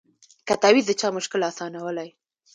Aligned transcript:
که 0.47 0.53
تعویذ 0.61 0.85
د 0.87 0.91
چا 1.01 1.07
مشکل 1.17 1.41
آسانولای 1.49 2.09